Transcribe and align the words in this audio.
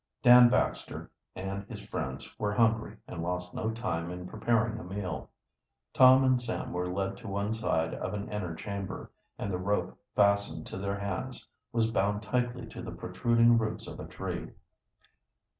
Dan 0.23 0.49
Baxter 0.49 1.11
and 1.35 1.63
his 1.69 1.85
friends 1.85 2.27
were 2.39 2.51
hungry, 2.55 2.97
and 3.07 3.21
lost 3.21 3.53
no 3.53 3.69
time 3.69 4.09
in 4.09 4.27
preparing 4.27 4.79
a 4.79 4.83
meal. 4.83 5.29
Tom 5.93 6.23
and 6.23 6.41
Sam 6.41 6.73
were 6.73 6.91
led 6.91 7.17
to 7.17 7.27
one 7.27 7.53
side 7.53 7.93
of 7.93 8.15
an 8.15 8.27
inner 8.31 8.55
chamber, 8.55 9.11
and 9.37 9.53
the 9.53 9.59
rope 9.59 9.95
fastened 10.15 10.65
to 10.65 10.77
their 10.79 10.97
hands 10.97 11.47
was 11.71 11.91
bound 11.91 12.23
tightly 12.23 12.65
to 12.69 12.81
the 12.81 12.89
protruding 12.91 13.59
roots 13.59 13.85
of 13.85 13.99
a 13.99 14.07
tree. 14.07 14.49